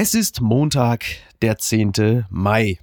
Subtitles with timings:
[0.00, 1.04] Es ist Montag,
[1.42, 2.24] der 10.
[2.30, 2.78] Mai.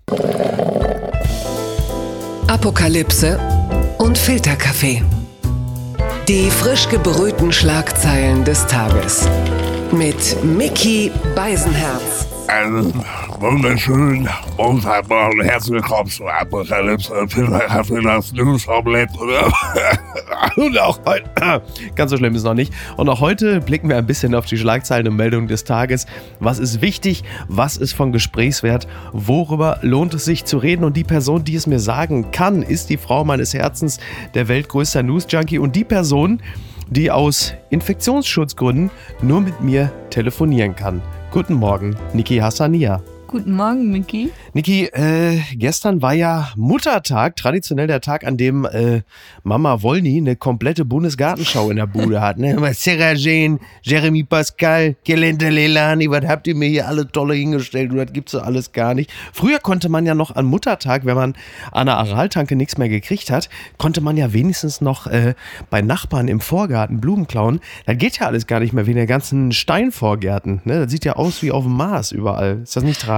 [2.49, 3.39] Apokalypse
[3.99, 5.01] und Filterkaffee.
[6.27, 9.29] Die frisch gebrühten Schlagzeilen des Tages.
[9.93, 12.34] Mit Mickey Beisenherz.
[12.47, 12.93] Einen
[13.39, 15.41] wunderschönen Montagmorgen.
[15.41, 19.13] Herzlich willkommen zu Apokalypse und Filterkaffee, das News Omelette.
[20.55, 21.29] Und auch heute,
[21.95, 22.73] ganz so schlimm ist es noch nicht.
[22.97, 26.05] Und auch heute blicken wir ein bisschen auf die Schlagzeilen und Meldungen des Tages.
[26.39, 27.23] Was ist wichtig?
[27.47, 28.87] Was ist von Gesprächswert?
[29.11, 30.85] Worüber lohnt es sich zu reden?
[30.85, 33.99] Und die Person, die es mir sagen kann, ist die Frau meines Herzens,
[34.33, 36.41] der weltgrößter News-Junkie und die Person,
[37.11, 41.01] aus Infektionsschutzgründen nur mit mir telefonieren kann.
[41.31, 43.01] Guten Morgen, Niki Hassania.
[43.27, 44.31] Guten Morgen, Miki.
[44.53, 49.01] Niki, äh, gestern war ja Muttertag, traditionell der Tag, an dem äh,
[49.43, 52.37] Mama Wolny eine komplette Bundesgartenschau in der Bude hat.
[52.37, 52.55] Ne?
[52.73, 57.91] Sarah Jane, Jeremy Pascal, Kelente Lelani, was habt ihr mir hier alle tolle hingestellt?
[57.91, 59.11] Und das gibt's so alles gar nicht.
[59.33, 61.33] Früher konnte man ja noch an Muttertag, wenn man
[61.71, 65.33] an der Araltanke nichts mehr gekriegt hat, konnte man ja wenigstens noch äh,
[65.71, 67.59] bei Nachbarn im Vorgarten Blumen klauen.
[67.87, 70.61] Das geht ja alles gar nicht mehr, wie in den ganzen Steinvorgärten.
[70.63, 70.81] Ne?
[70.81, 72.59] Das sieht ja aus wie auf dem Mars überall.
[72.61, 73.14] Ist das nicht tragisch?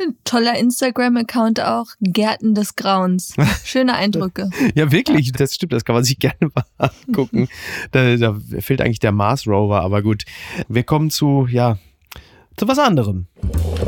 [0.00, 1.86] Ein toller Instagram-Account auch.
[2.00, 3.34] Gärten des Grauens.
[3.64, 4.50] Schöne Eindrücke.
[4.74, 7.48] Ja, wirklich, das stimmt, das kann man sich gerne mal angucken.
[7.92, 10.24] da, da fehlt eigentlich der Mars Rover, aber gut.
[10.68, 11.78] Wir kommen zu, ja,
[12.56, 13.26] zu was anderem.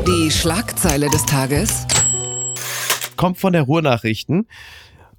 [0.07, 1.85] Die Schlagzeile des Tages.
[3.15, 4.47] Kommt von der Ruhrnachrichten.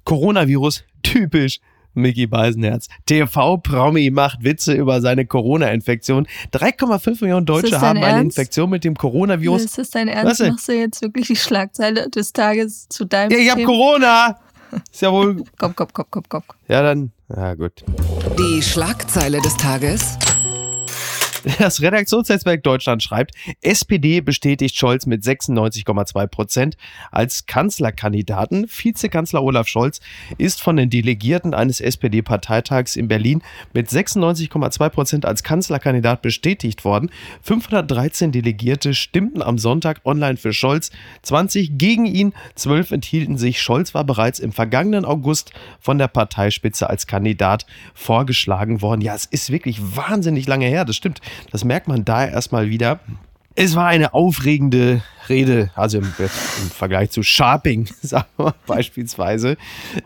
[0.03, 1.59] Coronavirus, typisch.
[1.93, 2.87] Mickey Beisenherz.
[3.05, 6.27] TV-Promi macht Witze über seine Corona-Infektion.
[6.53, 8.37] 3,5 Millionen Deutsche haben eine Ernst?
[8.37, 9.63] Infektion mit dem Coronavirus.
[9.65, 10.39] Ist das dein Was Ernst?
[10.39, 10.49] denn?
[10.51, 13.67] Machst du jetzt wirklich die Schlagzeile des Tages zu deinem Ja, ich hab Thema?
[13.67, 14.39] Corona!
[14.91, 15.43] Ist ja wohl.
[15.59, 16.43] Komm, komm, komm, komm, komm.
[16.69, 17.11] Ja, dann.
[17.35, 17.83] Ja, gut.
[18.39, 20.17] Die Schlagzeile des Tages.
[21.57, 26.77] Das Redaktionsnetzwerk Deutschland schreibt, SPD bestätigt Scholz mit 96,2 Prozent
[27.11, 28.67] als Kanzlerkandidaten.
[28.67, 30.01] Vizekanzler Olaf Scholz
[30.37, 33.41] ist von den Delegierten eines SPD-Parteitags in Berlin
[33.73, 37.09] mit 96,2 Prozent als Kanzlerkandidat bestätigt worden.
[37.41, 40.91] 513 Delegierte stimmten am Sonntag online für Scholz,
[41.23, 43.61] 20 gegen ihn, 12 enthielten sich.
[43.61, 47.65] Scholz war bereits im vergangenen August von der Parteispitze als Kandidat
[47.95, 49.01] vorgeschlagen worden.
[49.01, 51.19] Ja, es ist wirklich wahnsinnig lange her, das stimmt.
[51.51, 52.99] Das merkt man da erstmal wieder.
[53.53, 56.27] Es war eine aufregende Rede, also im, im
[56.69, 59.57] Vergleich zu Sharping, sagen wir beispielsweise.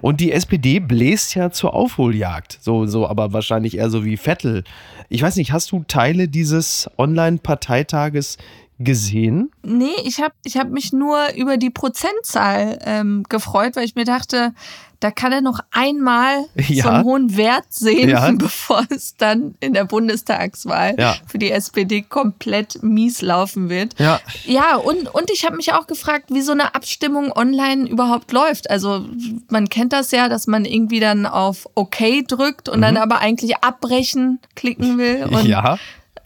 [0.01, 2.57] Und die SPD bläst ja zur Aufholjagd.
[2.61, 4.63] So, so, aber wahrscheinlich eher so wie Vettel.
[5.09, 8.37] Ich weiß nicht, hast du Teile dieses Online-Parteitages
[8.79, 9.51] gesehen?
[9.63, 14.05] Nee, ich habe ich hab mich nur über die Prozentzahl ähm, gefreut, weil ich mir
[14.05, 14.53] dachte,
[15.01, 16.83] da kann er noch einmal Ja.
[16.83, 18.31] so einen hohen Wert sehen, Ja.
[18.37, 21.15] bevor es dann in der Bundestagswahl Ja.
[21.27, 23.99] für die SPD komplett mies laufen wird.
[23.99, 24.19] Ja.
[24.45, 28.69] Ja, und, und ich habe mich auch gefragt, wie so eine Abstimmung online überhaupt läuft.
[28.69, 29.05] Also
[29.49, 31.97] man kennt das ja, dass man irgendwie dann auf OK
[32.27, 35.23] drückt und dann aber eigentlich abbrechen klicken will.
[35.25, 35.49] Und Mhm.
[35.49, 35.77] ja.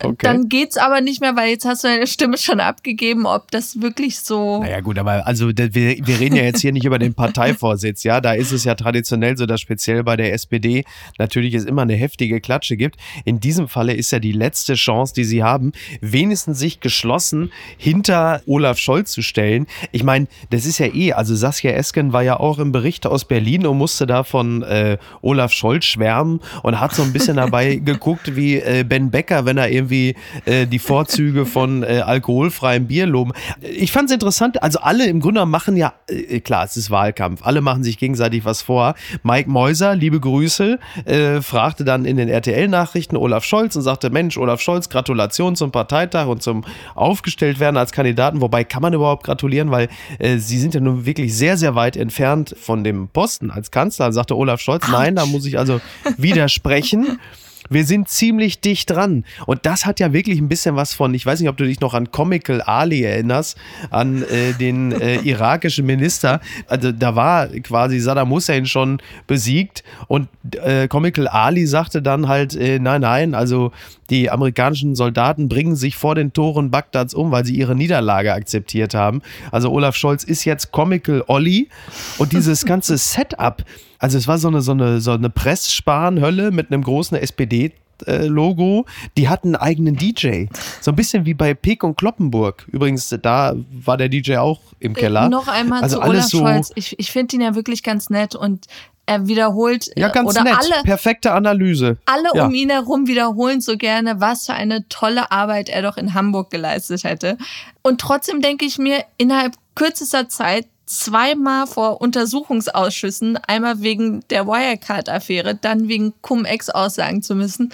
[0.02, 0.16] Okay.
[0.20, 3.82] dann geht's aber nicht mehr, weil jetzt hast du deine Stimme schon abgegeben, ob das
[3.82, 4.62] wirklich so.
[4.62, 8.22] Naja gut, aber also wir, wir reden ja jetzt hier nicht über den Parteivorsitz, ja.
[8.22, 10.86] Da ist es ja traditionell so, dass speziell bei der SPD
[11.18, 12.98] natürlich es immer eine heftige Klatsche gibt.
[13.26, 18.42] In diesem Falle ist ja die letzte Chance, die sie haben, wenigstens sich geschlossen hinter
[18.46, 19.68] Olaf Scholz zu stellen.
[19.92, 23.26] Ich meine, das ist ja eh, also Saskia Esken war ja auch im Bericht aus
[23.26, 27.76] Berlin und musste da von äh, Olaf Scholz schwärmen und hat so ein bisschen dabei
[27.84, 33.06] geguckt wie äh, Ben Becker, wenn er irgendwie äh, die Vorzüge von äh, alkoholfreiem Bier
[33.06, 33.34] loben.
[33.62, 37.42] Ich fand es interessant, also alle im Grunde machen ja, äh, klar, es ist Wahlkampf,
[37.44, 38.96] alle machen sich gegenseitig was vor.
[39.24, 44.38] Mike Meuser, liebe Grüße, äh, fragte dann in den RTL-Nachrichten Olaf Scholz und sagte, Mensch,
[44.38, 46.64] Olaf Scholz, Gratulation zum Parteitag und zum
[46.96, 48.42] Aufgestelltwerden als Kandidaten.
[48.42, 49.90] Wobei, kann man überhaupt gratulieren, weil
[50.20, 54.12] äh, sie sind ja nun wirklich sehr, sehr weit entfernt von dem Posten als Kanzler.
[54.12, 55.82] Sagte Olaf Scholz, nein, da muss ich also
[56.18, 57.20] widersprechen.
[57.70, 59.26] Wir sind ziemlich dicht dran.
[59.46, 61.82] Und das hat ja wirklich ein bisschen was von, ich weiß nicht, ob du dich
[61.82, 63.58] noch an Comical Ali erinnerst,
[63.90, 66.40] an äh, den äh, irakischen Minister.
[66.68, 70.30] Also da war quasi Saddam Hussein schon besiegt und
[70.64, 73.72] äh, Comical Ali sagte dann halt, äh, nein, nein, also
[74.10, 78.94] die amerikanischen Soldaten bringen sich vor den Toren Bagdads um, weil sie ihre Niederlage akzeptiert
[78.94, 79.22] haben.
[79.52, 81.70] Also Olaf Scholz ist jetzt Comical Olli
[82.18, 83.64] und dieses ganze Setup,
[84.00, 87.74] also es war so eine, so eine, so eine Presssparenhölle mit einem großen SPD
[88.08, 88.86] äh, Logo,
[89.18, 90.46] die hatten einen eigenen DJ.
[90.82, 92.66] So ein bisschen wie bei Peek und Kloppenburg.
[92.72, 95.30] Übrigens, da war der DJ auch im Keller.
[95.30, 96.72] Noch einmal also zu Olaf so, Scholz.
[96.76, 98.66] Ich, ich finde ihn ja wirklich ganz nett und
[99.06, 100.56] er wiederholt Ja, ganz oder nett.
[100.58, 101.98] alle, Perfekte Analyse.
[102.06, 102.46] alle Ja.
[102.46, 106.52] um ihn herum wiederholen so gerne, was für eine tolle Arbeit er doch in Hamburg
[106.52, 107.38] geleistet hätte.
[107.82, 115.56] Und trotzdem denke ich mir, innerhalb kürzester Zeit zweimal vor Untersuchungsausschüssen, einmal wegen der Wirecard-Affäre,
[115.56, 117.72] dann wegen Cum-Ex-Aussagen zu müssen.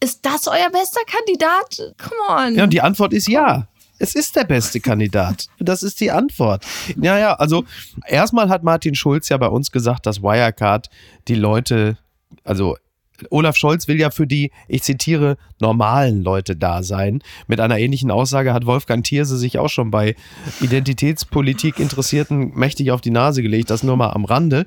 [0.00, 1.94] Ist das euer bester Kandidat?
[1.98, 2.54] Come on.
[2.56, 3.68] Ja, und die Antwort ist ja.
[4.00, 5.46] Es ist der beste Kandidat.
[5.60, 6.66] Das ist die Antwort.
[7.00, 7.64] Ja, ja, also
[8.06, 10.90] erstmal hat Martin Schulz ja bei uns gesagt, dass Wirecard
[11.28, 11.96] die Leute,
[12.42, 12.76] also
[13.30, 17.22] Olaf Scholz will ja für die, ich zitiere, normalen Leute da sein.
[17.46, 20.14] Mit einer ähnlichen Aussage hat Wolfgang Thierse sich auch schon bei
[20.60, 23.70] Identitätspolitik Interessierten mächtig auf die Nase gelegt.
[23.70, 24.66] Das nur mal am Rande.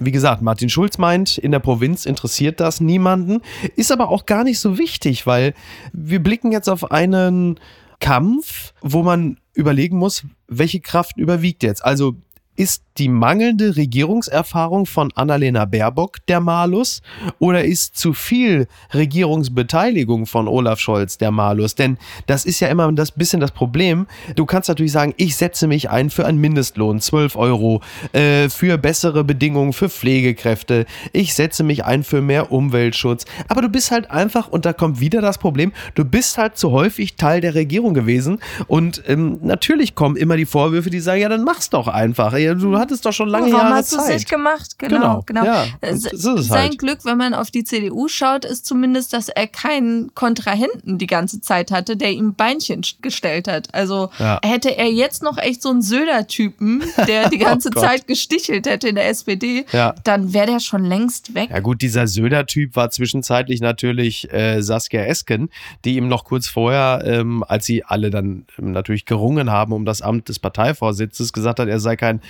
[0.00, 3.40] Wie gesagt, Martin Schulz meint, in der Provinz interessiert das niemanden.
[3.76, 5.54] Ist aber auch gar nicht so wichtig, weil
[5.92, 7.58] wir blicken jetzt auf einen
[8.00, 11.84] Kampf, wo man überlegen muss, welche Kraft überwiegt jetzt.
[11.84, 12.16] Also
[12.56, 17.02] ist die mangelnde Regierungserfahrung von Annalena Baerbock der Malus
[17.38, 21.74] oder ist zu viel Regierungsbeteiligung von Olaf Scholz der Malus?
[21.74, 24.06] Denn das ist ja immer das bisschen das Problem.
[24.36, 27.80] Du kannst natürlich sagen, ich setze mich ein für einen Mindestlohn, 12 Euro,
[28.12, 30.86] äh, für bessere Bedingungen für Pflegekräfte.
[31.12, 33.24] Ich setze mich ein für mehr Umweltschutz.
[33.48, 36.70] Aber du bist halt einfach, und da kommt wieder das Problem, du bist halt zu
[36.72, 38.38] häufig Teil der Regierung gewesen.
[38.66, 42.32] Und ähm, natürlich kommen immer die Vorwürfe, die sagen, ja, dann mach's doch einfach.
[42.32, 44.14] Du hattest doch schon lange Warum Jahre hast du es Zeit.
[44.16, 44.78] nicht gemacht?
[44.78, 45.44] Genau, Genau, genau.
[45.44, 46.78] ja, Äh, es Sein halt.
[46.78, 51.40] Glück, wenn man auf die CDU schaut, ist zumindest, dass er keinen Kontrahenten die ganze
[51.40, 53.68] Zeit hatte, der ihm Beinchen gestellt hat.
[53.74, 54.40] Also Ja.
[54.44, 57.80] hätte er jetzt noch echt so einen Söder-Typen, der die ganze Oh.
[57.80, 59.94] Zeit gestichelt hätte in der SPD, Ja.
[60.04, 61.50] dann wäre der schon längst weg.
[61.50, 65.48] Ja gut, dieser Söder-Typ war zwischenzeitlich natürlich äh, Saskia Esken,
[65.84, 69.84] die ihm noch kurz vorher, ähm, als sie alle dann ähm, natürlich gerungen haben um
[69.84, 72.20] das Amt des Parteivorsitzes, gesagt hat, er sei kein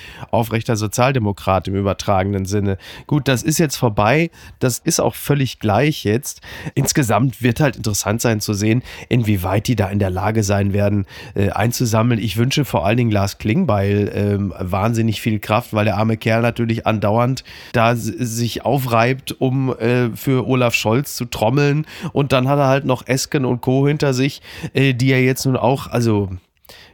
[0.42, 2.78] aufrechter Sozialdemokrat im übertragenen Sinne.
[3.06, 6.40] Gut, das ist jetzt vorbei, das ist auch völlig gleich jetzt.
[6.74, 11.06] Insgesamt wird halt interessant sein zu sehen, inwieweit die da in der Lage sein werden,
[11.34, 12.18] äh, einzusammeln.
[12.20, 16.42] Ich wünsche vor allen Dingen Lars Klingbeil ähm, wahnsinnig viel Kraft, weil der arme Kerl
[16.42, 21.86] natürlich andauernd da sich aufreibt, um äh, für Olaf Scholz zu trommeln.
[22.12, 23.86] Und dann hat er halt noch Esken und Co.
[23.86, 24.42] hinter sich,
[24.74, 26.30] äh, die er jetzt nun auch, also,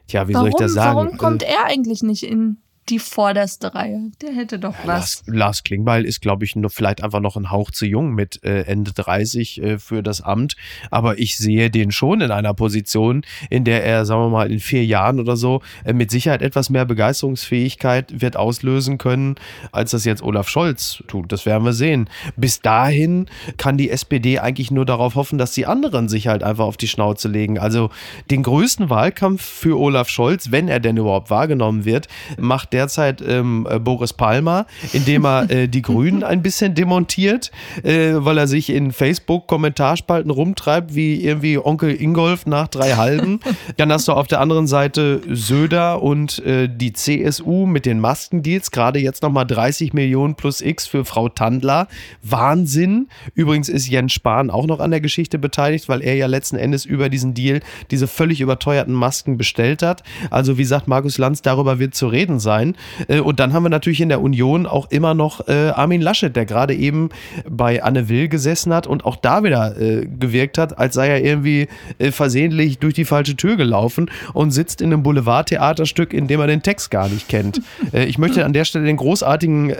[0.07, 0.97] tja, wie soll warum, ich das sagen?
[0.97, 2.59] warum kommt Äh, er eigentlich nicht in
[2.91, 4.11] die vorderste Reihe?
[4.23, 4.87] Der hätte doch was.
[4.87, 8.43] Lars, Lars Klingbeil ist, glaube ich, nur vielleicht einfach noch ein Hauch zu jung mit
[8.45, 10.57] äh, Ende 30 äh, für das Amt.
[10.91, 14.61] Aber ich sehe den schon in einer Position, in der er, sagen wir mal, in
[14.61, 19.37] vier Jahren oder so äh, mit Sicherheit etwas mehr Begeisterungsfähigkeit wird auslösen können,
[19.73, 21.33] als das jetzt Olaf Scholz tut.
[21.33, 22.09] Das werden wir sehen.
[22.37, 23.27] Bis dahin
[23.57, 26.89] kann die SPD eigentlich nur darauf hoffen, dass die anderen sich halt einfach auf die
[26.89, 27.59] Schnauze legen.
[27.59, 27.91] Also
[28.31, 32.09] den größten Wahlkampf für Olaf Scholz, wenn er denn überhaupt wahrgenommen wird,
[32.39, 37.51] macht derzeit ähm, äh, Boris Palmer, indem er äh, die Grünen ein bisschen demontiert,
[37.83, 43.41] äh, weil er sich in Facebook-Kommentarspalten rumtreibt, wie irgendwie Onkel Ingolf nach drei Halben.
[43.79, 48.71] Dann hast du auf der anderen Seite Söder und äh, die CSU mit den Maskendeals,
[48.71, 51.89] gerade jetzt nochmal 30 Millionen plus X für Frau Tandler.
[52.23, 53.09] Wahnsinn.
[53.35, 56.85] Übrigens ist Jens Spahn auch noch an der Geschichte beteiligt, weil er ja letzten Endes
[56.85, 57.61] über diesen Deal
[57.91, 60.05] diese völlig überteuerten Masken bestellt hat.
[60.31, 62.68] Also wie sagt Markus Lanz, darüber wird zu reden sein.
[63.09, 66.35] Äh, Und dann haben wir natürlich in der Union auch immer noch äh, Armin Laschet,
[66.35, 67.11] der gerade eben
[67.49, 71.25] bei Anne Will gesessen hat und auch da wieder äh, gewirkt hat, als sei er
[71.25, 71.69] irgendwie
[72.11, 76.63] versehentlich durch die falsche Tür gelaufen und sitzt in einem Boulevardtheaterstück, in dem er den
[76.63, 77.61] Text gar nicht kennt.
[77.93, 79.75] ich möchte an der Stelle den großartigen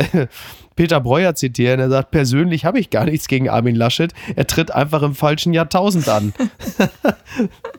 [0.77, 1.81] Peter Breuer zitieren.
[1.81, 4.13] Er sagt, persönlich habe ich gar nichts gegen Armin Laschet.
[4.37, 6.33] Er tritt einfach im falschen Jahrtausend an.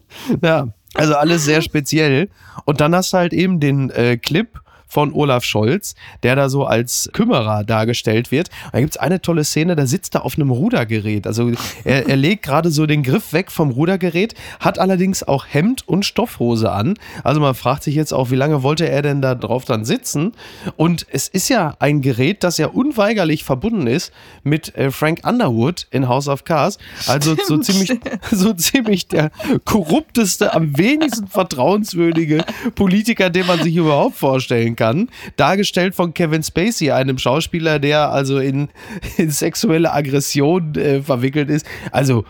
[0.42, 2.30] ja, also alles sehr speziell.
[2.66, 4.48] Und dann hast du halt eben den äh, Clip
[4.90, 8.50] von Olaf Scholz, der da so als Kümmerer dargestellt wird.
[8.66, 11.28] Und da gibt es eine tolle Szene, da sitzt er auf einem Rudergerät.
[11.28, 11.52] Also
[11.86, 16.06] er, er legt gerade so den Griff weg vom Rudergerät, hat allerdings auch Hemd und
[16.06, 16.96] Stoffhose an.
[17.24, 20.34] Also man fragt sich jetzt auch, wie lange wollte er denn da drauf dann sitzen?
[20.76, 24.12] Und es ist ja ein Gerät, das ja unweigerlich verbunden ist
[24.44, 26.80] mit äh, Frank Underwood in House of Cards.
[27.08, 28.00] Also so ziemlich,
[28.32, 29.30] so ziemlich der
[29.66, 32.44] korrupteste, am wenigsten vertrauenswürdige
[32.74, 35.10] Politiker, den man sich überhaupt vorstellen kann.
[35.36, 38.70] Dargestellt von Kevin Spacey, einem Schauspieler, der also in,
[39.18, 41.66] in sexuelle Aggression äh, verwickelt ist.
[41.92, 42.24] Also,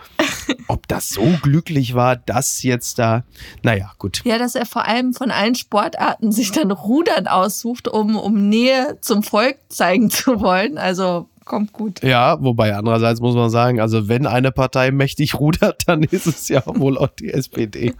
[0.66, 3.22] ob das so glücklich war, das jetzt da,
[3.62, 4.22] naja, gut.
[4.24, 8.98] Ja, dass er vor allem von allen Sportarten sich dann Rudern aussucht, um, um Nähe
[9.00, 10.76] zum Volk zeigen zu wollen.
[10.76, 12.02] Also kommt gut.
[12.02, 16.48] Ja, wobei andererseits muss man sagen, also wenn eine Partei mächtig rudert, dann ist es
[16.48, 17.94] ja wohl auch die SPD.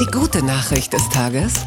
[0.00, 1.66] Die gute Nachricht des Tages.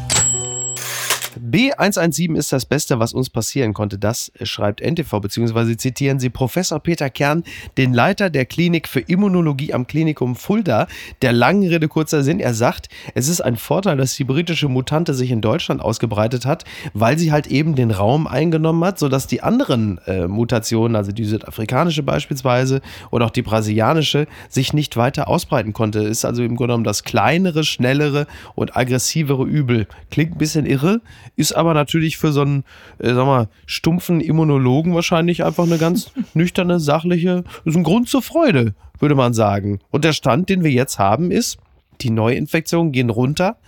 [1.38, 3.98] B117 ist das Beste, was uns passieren konnte.
[3.98, 7.44] Das schreibt NTV, beziehungsweise zitieren Sie Professor Peter Kern,
[7.76, 10.86] den Leiter der Klinik für Immunologie am Klinikum Fulda.
[11.22, 12.40] Der langen Rede kurzer Sinn.
[12.40, 16.64] Er sagt, es ist ein Vorteil, dass die britische Mutante sich in Deutschland ausgebreitet hat,
[16.94, 21.24] weil sie halt eben den Raum eingenommen hat, sodass die anderen äh, Mutationen, also die
[21.24, 22.80] südafrikanische beispielsweise
[23.10, 26.00] oder auch die brasilianische, sich nicht weiter ausbreiten konnte.
[26.00, 29.86] Ist also im Grunde genommen das kleinere, schnellere und aggressivere Übel.
[30.10, 31.00] Klingt ein bisschen irre,
[31.36, 32.64] ist aber natürlich für so einen,
[32.98, 38.22] äh, sag mal, stumpfen Immunologen wahrscheinlich einfach eine ganz nüchterne, sachliche, ist ein Grund zur
[38.22, 39.80] Freude, würde man sagen.
[39.90, 41.58] Und der Stand, den wir jetzt haben, ist,
[42.00, 43.58] die Neuinfektionen gehen runter.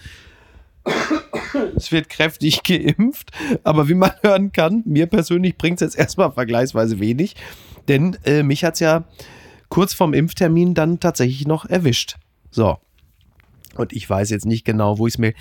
[1.76, 3.30] Es wird kräftig geimpft,
[3.64, 7.36] aber wie man hören kann, mir persönlich bringt es jetzt erstmal vergleichsweise wenig,
[7.88, 9.04] denn äh, mich hat es ja
[9.68, 12.16] kurz vorm Impftermin dann tatsächlich noch erwischt.
[12.50, 12.78] So.
[13.76, 15.32] Und ich weiß jetzt nicht genau, wo ich es mir.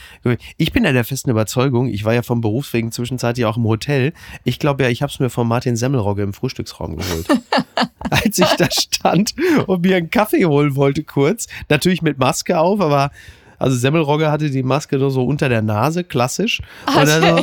[0.57, 4.13] Ich bin ja der festen Überzeugung, ich war ja vom Berufswegen zwischenzeitlich auch im Hotel.
[4.43, 7.27] Ich glaube ja, ich habe es mir von Martin Semmelrogge im Frühstücksraum geholt.
[8.09, 9.33] Als ich da stand
[9.67, 11.47] und mir einen Kaffee holen wollte, kurz.
[11.69, 13.11] Natürlich mit Maske auf, aber
[13.59, 16.61] also Semmelrogge hatte die Maske nur so unter der Nase, klassisch.
[16.85, 17.37] Ach, so,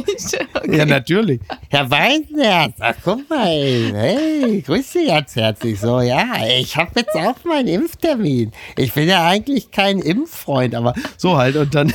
[0.55, 0.77] okay.
[0.77, 1.41] Ja, natürlich.
[1.69, 6.25] Herr Weißnerz, ach guck mal, hey, grüß Sie ganz herzlich so, ja,
[6.59, 8.53] ich habe jetzt auch meinen Impftermin.
[8.77, 11.57] Ich bin ja eigentlich kein Impffreund, aber So halt.
[11.57, 11.93] Und dann,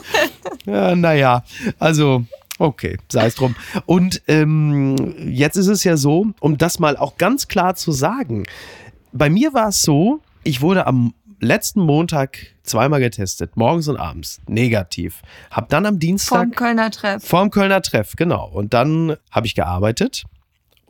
[0.66, 1.44] ja, naja,
[1.78, 2.24] also.
[2.58, 3.56] Okay, sei es drum.
[3.86, 8.44] Und ähm, jetzt ist es ja so, um das mal auch ganz klar zu sagen,
[9.12, 14.40] bei mir war es so, ich wurde am letzten Montag zweimal getestet, morgens und abends,
[14.46, 15.22] negativ.
[15.50, 17.24] Hab dann am Dienstag Vom Kölner Treff.
[17.24, 18.48] Vorm Kölner Treff, genau.
[18.48, 20.24] Und dann habe ich gearbeitet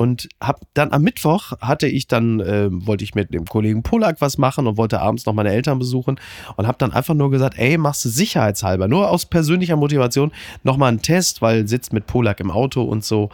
[0.00, 4.22] und habe dann am Mittwoch hatte ich dann, äh, wollte ich mit dem Kollegen Polak
[4.22, 6.18] was machen und wollte abends noch meine Eltern besuchen
[6.56, 10.88] und habe dann einfach nur gesagt, ey, machst du sicherheitshalber, nur aus persönlicher Motivation, nochmal
[10.88, 13.28] einen Test, weil sitzt mit Polak im Auto und so.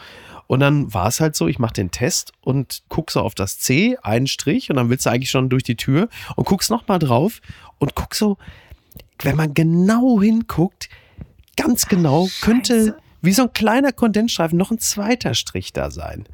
[0.47, 3.59] Und dann war es halt so, ich mache den Test und guck so auf das
[3.59, 6.99] C, einen Strich und dann willst du eigentlich schon durch die Tür und guckst nochmal
[6.99, 7.41] drauf
[7.79, 8.39] und guck so,
[9.23, 10.89] wenn man genau hinguckt,
[11.57, 16.27] ganz genau, könnte wie so ein kleiner Kondensstreifen noch ein zweiter Strich da sein.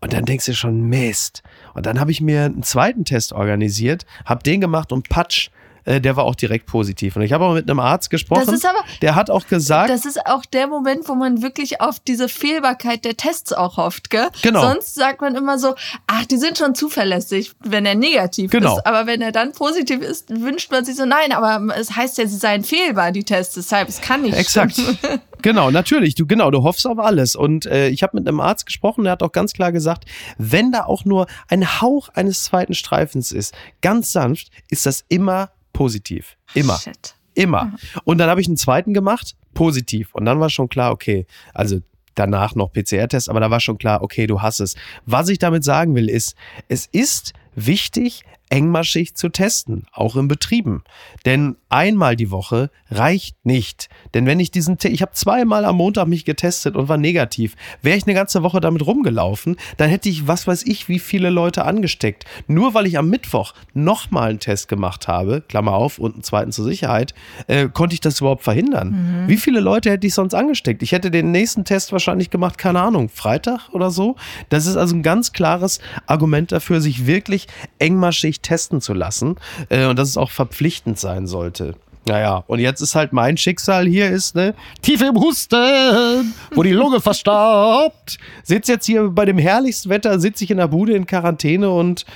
[0.00, 1.42] Und dann denkst du schon, Mist.
[1.74, 5.50] Und dann habe ich mir einen zweiten Test organisiert, habe den gemacht und patsch,
[5.88, 7.16] äh, der war auch direkt positiv.
[7.16, 9.90] Und ich habe auch mit einem Arzt gesprochen, Das ist aber- der hat auch gesagt,
[9.90, 14.10] Das ist auch der Moment, wo man wirklich auf diese Fehlbarkeit der Tests auch hofft,
[14.10, 14.28] gell?
[14.42, 14.60] Genau.
[14.60, 15.74] Sonst sagt man immer so,
[16.06, 18.76] ach, die sind schon zuverlässig, wenn er negativ Genau.
[18.76, 18.86] ist.
[18.86, 22.26] Aber wenn er dann positiv ist, wünscht man sich so, nein, aber es heißt ja,
[22.26, 24.72] sie seien fehlbar, die Tests, deshalb, es kann nicht Exakt.
[24.72, 24.98] stimmen.
[25.40, 26.16] Genau, natürlich.
[26.16, 27.36] Du genau, du hoffst auf alles.
[27.36, 30.04] Und äh, ich habe mit einem Arzt gesprochen, der hat auch ganz klar gesagt,
[30.36, 35.50] wenn da auch nur ein Hauch eines zweiten Streifens ist, ganz sanft, ist das immer
[35.78, 36.36] positiv.
[36.54, 36.76] Immer.
[36.76, 37.14] Shit.
[37.34, 37.72] Immer.
[38.02, 40.12] Und dann habe ich einen zweiten gemacht, positiv.
[40.12, 41.78] Und dann war schon klar, okay, also
[42.16, 44.74] danach noch PCR-Test, aber da war schon klar, okay, du hast es.
[45.06, 46.34] Was ich damit sagen will, ist,
[46.66, 50.82] es ist wichtig, engmaschig zu testen, auch in Betrieben.
[51.26, 53.88] Denn einmal die Woche reicht nicht.
[54.14, 57.96] Denn wenn ich diesen, ich habe zweimal am Montag mich getestet und war negativ, wäre
[57.96, 61.64] ich eine ganze Woche damit rumgelaufen, dann hätte ich, was weiß ich, wie viele Leute
[61.64, 62.24] angesteckt.
[62.46, 66.52] Nur weil ich am Mittwoch nochmal einen Test gemacht habe, Klammer auf, und einen zweiten
[66.52, 67.14] zur Sicherheit,
[67.46, 69.24] äh, konnte ich das überhaupt verhindern.
[69.28, 70.82] Wie viele Leute hätte ich sonst angesteckt?
[70.82, 74.16] Ich hätte den nächsten Test wahrscheinlich gemacht, keine Ahnung, Freitag oder so.
[74.48, 77.46] Das ist also ein ganz klares Argument dafür, sich wirklich
[77.78, 79.36] engmaschig testen zu lassen
[79.68, 81.74] äh, und dass es auch verpflichtend sein sollte.
[82.06, 86.72] Naja, und jetzt ist halt mein Schicksal hier ist, ne, tief im Husten, wo die
[86.72, 88.18] Lunge verstaubt.
[88.44, 92.06] Sitz jetzt hier bei dem herrlichsten Wetter, sitze ich in der Bude in Quarantäne und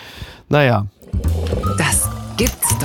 [0.48, 0.86] naja,
[1.76, 2.81] Das gibt's.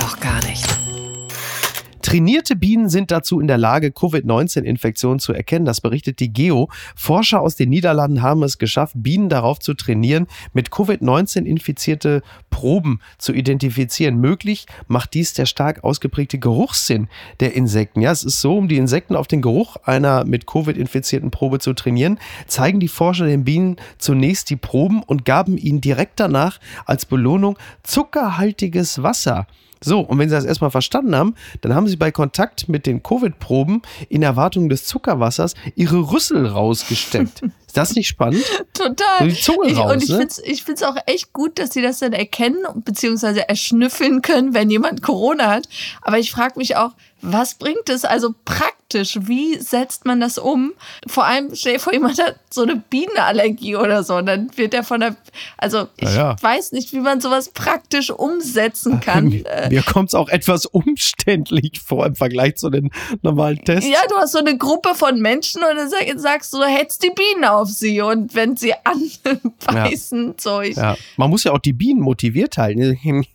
[2.08, 5.66] Trainierte Bienen sind dazu in der Lage, Covid-19-Infektionen zu erkennen.
[5.66, 6.70] Das berichtet die Geo.
[6.96, 13.00] Forscher aus den Niederlanden haben es geschafft, Bienen darauf zu trainieren, mit Covid-19 infizierte Proben
[13.18, 14.16] zu identifizieren.
[14.16, 17.08] Möglich macht dies der stark ausgeprägte Geruchssinn
[17.40, 18.00] der Insekten.
[18.00, 21.58] Ja, es ist so, um die Insekten auf den Geruch einer mit Covid infizierten Probe
[21.58, 26.58] zu trainieren, zeigen die Forscher den Bienen zunächst die Proben und gaben ihnen direkt danach
[26.86, 29.46] als Belohnung zuckerhaltiges Wasser.
[29.82, 33.02] So, und wenn Sie das erstmal verstanden haben, dann haben Sie bei Kontakt mit den
[33.02, 37.42] Covid-Proben in Erwartung des Zuckerwassers Ihre Rüssel rausgesteckt.
[37.68, 38.42] Ist das nicht spannend?
[38.74, 39.28] Total.
[39.28, 40.18] Die Zunge ich, raus, und ich ne?
[40.18, 43.40] finde es find's auch echt gut, dass sie das dann erkennen bzw.
[43.46, 45.68] erschnüffeln können, wenn jemand Corona hat.
[46.02, 49.18] Aber ich frage mich auch, was bringt es also praktisch?
[49.22, 50.72] Wie setzt man das um?
[51.08, 54.14] Vor allem, stell dir vor, jemand hat so eine Bienenallergie oder so.
[54.14, 55.16] Und dann wird er von der.
[55.56, 59.32] Also, ich Ja, weiß nicht, wie man sowas praktisch umsetzen kann.
[59.32, 62.90] Äh, Mir kommt es auch etwas umständlich vor im Vergleich zu den
[63.22, 63.90] normalen Tests.
[63.90, 67.10] Ja, du hast so eine Gruppe von Menschen und dann sag- sagst du, hetzt die
[67.10, 70.76] Bienen auf sie und wenn sie anbeißen, so ich.
[70.76, 70.96] Ja.
[71.16, 72.98] Man muss ja auch die Bienen motiviert halten.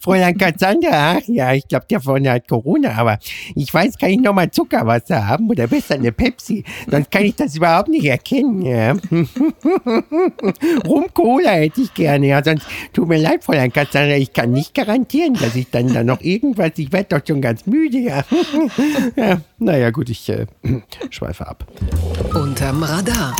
[0.00, 3.18] Fräulein Cassandra, ach ja, ich glaube, der vorne hat Corona, aber
[3.54, 6.64] ich weiß, kann ich noch mal Zuckerwasser haben oder besser eine Pepsi?
[6.90, 8.62] Sonst kann ich das überhaupt nicht erkennen.
[8.62, 8.92] Ja.
[10.86, 15.34] Rum-Cola hätte ich gerne, ja, sonst tut mir leid, Fräulein Cassandra, ich kann nicht garantieren,
[15.34, 18.24] dass ich dann da noch irgendwas, ich werde doch schon ganz müde, ja.
[19.16, 20.46] Ja, naja, gut, ich äh,
[21.10, 21.66] schweife ab.
[22.34, 23.36] Unterm Radar.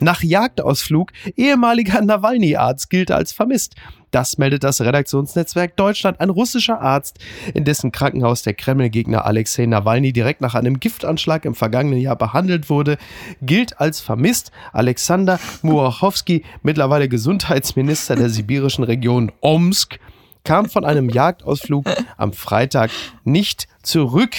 [0.00, 3.74] Nach Jagdausflug ehemaliger Nawalny-Arzt gilt als vermisst.
[4.10, 6.18] Das meldet das Redaktionsnetzwerk Deutschland.
[6.18, 7.18] Ein russischer Arzt,
[7.52, 12.70] in dessen Krankenhaus der Kreml-Gegner Alexei Nawalny direkt nach einem Giftanschlag im vergangenen Jahr behandelt
[12.70, 12.96] wurde,
[13.42, 14.50] gilt als vermisst.
[14.72, 19.98] Alexander Murachowski, mittlerweile Gesundheitsminister der sibirischen Region Omsk,
[20.44, 21.84] kam von einem Jagdausflug
[22.16, 22.90] am Freitag
[23.24, 24.36] nicht zurück.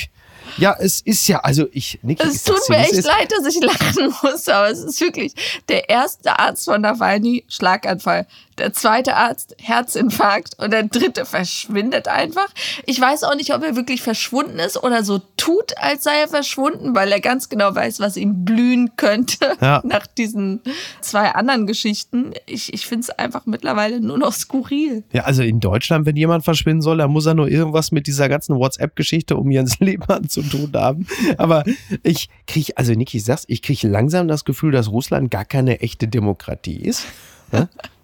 [0.57, 4.13] Ja, es ist ja, also ich, Niki, Es tut mir echt leid, dass ich lachen
[4.23, 5.33] muss, aber es ist wirklich
[5.69, 8.27] der erste Arzt von Nawalny, Schlaganfall.
[8.57, 12.47] Der zweite Arzt, Herzinfarkt und der dritte verschwindet einfach.
[12.85, 16.27] Ich weiß auch nicht, ob er wirklich verschwunden ist oder so tut, als sei er
[16.27, 19.81] verschwunden, weil er ganz genau weiß, was ihm blühen könnte Ja.
[19.85, 20.61] nach diesen
[21.01, 22.33] zwei anderen Geschichten.
[22.45, 25.03] Ich, ich finde es einfach mittlerweile nur noch skurril.
[25.11, 28.29] Ja, also in Deutschland, wenn jemand verschwinden soll, dann muss er nur irgendwas mit dieser
[28.29, 31.07] ganzen WhatsApp-Geschichte um Jens Lehmann zu tun haben.
[31.37, 31.63] Aber
[32.03, 35.81] ich kriege, also Niki, ich sag's, ich kriege langsam das Gefühl, dass Russland gar keine
[35.81, 37.05] echte Demokratie ist.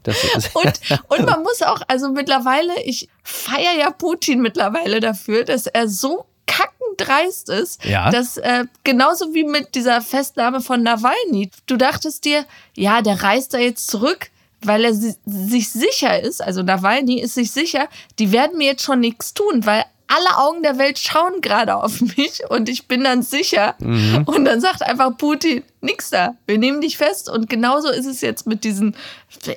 [0.54, 5.88] Und, und man muss auch, also mittlerweile, ich feiere ja Putin mittlerweile dafür, dass er
[5.88, 8.10] so kackendreist ist, Ja.
[8.10, 13.54] dass äh, genauso wie mit dieser Festnahme von Nawalny, du dachtest dir, ja, der reist
[13.54, 14.30] da jetzt zurück,
[14.62, 17.88] weil er si sich sicher ist, also Nawalny ist sich sicher,
[18.18, 22.02] die werden mir jetzt schon nichts tun, weil alle Augen der Welt schauen gerade auf
[22.02, 23.76] mich und ich bin dann sicher.
[23.80, 27.30] Und dann sagt einfach Putin, nix da, wir nehmen dich fest.
[27.30, 28.96] Und genauso ist es jetzt mit diesen,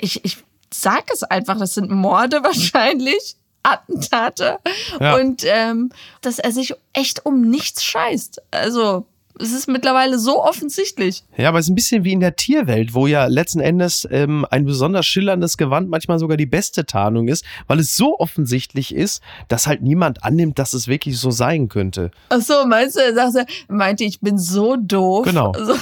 [0.01, 0.39] ich, ich
[0.73, 3.37] sag es einfach, das sind Morde wahrscheinlich.
[3.65, 4.59] Attentate
[5.01, 5.15] Ja.
[5.15, 5.91] und ähm,
[6.21, 8.43] dass er sich echt um nichts scheißt.
[8.51, 9.07] Also
[9.41, 11.25] es ist mittlerweile so offensichtlich.
[11.37, 14.47] Ja, aber es ist ein bisschen wie in der Tierwelt, wo ja letzten Endes ähm,
[14.51, 19.23] ein besonders schillerndes Gewand manchmal sogar die beste Tarnung ist, weil es so offensichtlich ist,
[19.49, 22.11] dass halt niemand annimmt, dass es wirklich so sein könnte.
[22.29, 25.25] Ach so, meinst du, er sagt, er meinte, ich bin so doof.
[25.25, 25.53] Genau.
[25.63, 25.75] Also,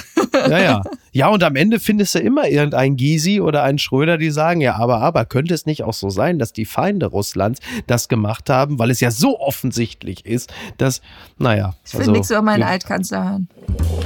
[0.49, 0.83] Ja, ja.
[1.13, 4.75] Ja, und am Ende findest du immer irgendeinen Gysi oder einen Schröder, die sagen, ja,
[4.75, 8.79] aber, aber, könnte es nicht auch so sein, dass die Feinde Russlands das gemacht haben,
[8.79, 11.01] weil es ja so offensichtlich ist, dass,
[11.37, 11.75] naja.
[11.85, 13.49] ich will nichts über meinen Altkanzler hören.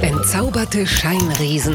[0.02, 1.74] Entzauberte Scheinriesen.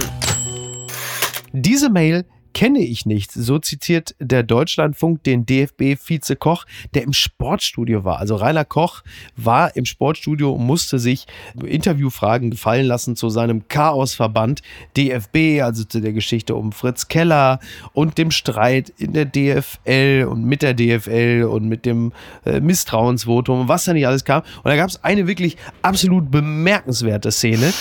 [1.54, 3.32] Diese Mail kenne ich nicht.
[3.32, 8.20] So zitiert der Deutschlandfunk den DFB-Vize Koch, der im Sportstudio war.
[8.20, 9.04] Also Rainer Koch
[9.36, 11.28] war im Sportstudio und musste sich
[11.64, 14.62] Interviewfragen gefallen lassen zu seinem Chaosverband
[14.98, 17.60] DFB, also zu der Geschichte um Fritz Keller
[17.94, 22.12] und dem Streit in der DFL und mit der DFL und mit dem
[22.46, 24.42] äh, Misstrauensvotum und was da nicht alles kam.
[24.42, 27.74] Und da gab es eine wirklich absolut bemerkenswerte Szene.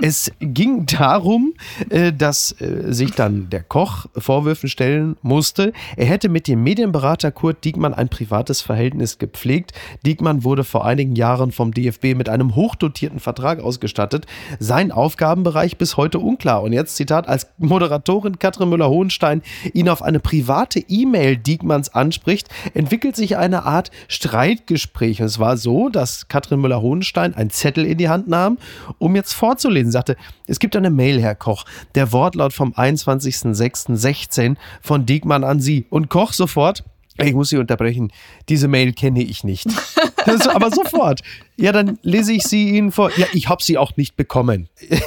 [0.00, 1.54] Es ging darum,
[1.90, 5.72] äh, dass äh, sich dann der Koch Vorwürfen stellen musste.
[5.96, 9.72] Er hätte mit dem Medienberater Kurt Diekmann ein privates Verhältnis gepflegt.
[10.06, 14.26] Diekmann wurde vor einigen Jahren vom DFB mit einem hochdotierten Vertrag ausgestattet.
[14.60, 16.62] Sein Aufgabenbereich bis heute unklar.
[16.62, 23.16] Und jetzt Zitat, als Moderatorin Katrin Müller-Hohenstein ihn auf eine private E-Mail Diekmanns anspricht, entwickelt
[23.16, 25.20] sich eine Art Streitgespräch.
[25.20, 28.58] Und es war so, dass Katrin Müller-Hohenstein einen Zettel in die Hand nahm,
[28.98, 29.87] um jetzt vorzulesen.
[29.90, 31.64] Sagte, es gibt eine Mail, Herr Koch.
[31.94, 35.86] Der Wortlaut vom 21.06.16 von Diekmann an Sie.
[35.90, 36.84] Und Koch sofort,
[37.16, 38.12] ich muss Sie unterbrechen,
[38.48, 39.66] diese Mail kenne ich nicht.
[40.26, 41.22] Das, aber sofort.
[41.56, 43.10] Ja, dann lese ich sie Ihnen vor.
[43.16, 44.68] Ja, ich habe sie auch nicht bekommen.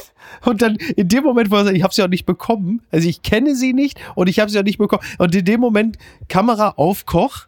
[0.45, 3.07] Und dann in dem Moment, wo er sagt, ich habe sie auch nicht bekommen, also
[3.07, 5.03] ich kenne sie nicht und ich habe sie auch nicht bekommen.
[5.17, 5.97] Und in dem Moment,
[6.29, 7.47] Kamera auf Koch,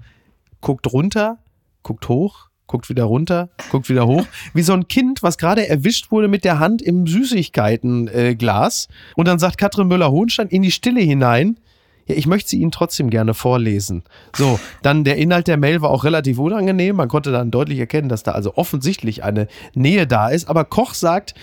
[0.62, 1.40] guckt runter,
[1.82, 6.12] guckt hoch, guckt wieder runter, guckt wieder hoch, wie so ein Kind, was gerade erwischt
[6.12, 8.88] wurde mit der Hand im Süßigkeitenglas.
[9.16, 11.58] Und dann sagt Katrin Müller-Hohenstein in die Stille hinein,
[12.06, 14.04] ja, ich möchte sie Ihnen trotzdem gerne vorlesen.
[14.36, 16.98] So, dann der Inhalt der Mail war auch relativ unangenehm.
[16.98, 20.50] Man konnte dann deutlich erkennen, dass da also offensichtlich eine Nähe da ist.
[20.50, 21.34] Aber Koch sagt,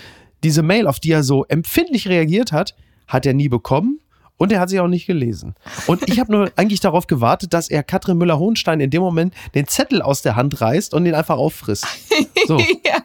[0.42, 2.74] diese Mail, auf die er so empfindlich reagiert hat,
[3.06, 4.00] hat er nie bekommen.
[4.40, 5.54] Und er hat sie auch nicht gelesen.
[5.86, 9.68] Und ich habe nur eigentlich darauf gewartet, dass er Katrin Müller-Hohenstein in dem Moment den
[9.68, 11.86] Zettel aus der Hand reißt und ihn einfach auffrisst.
[12.46, 12.56] So.
[12.86, 12.96] ja,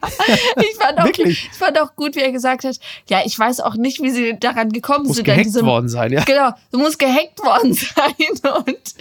[0.61, 3.75] ich fand, auch, ich fand auch gut, wie er gesagt hat, ja, ich weiß auch
[3.75, 5.27] nicht, wie sie daran gekommen Muss sind.
[5.27, 6.23] an gehackt diesem- worden sein, ja.
[6.23, 8.53] Genau, du musst gehackt worden sein.
[8.65, 8.95] Und,